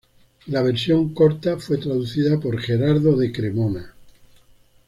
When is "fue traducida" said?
1.59-2.39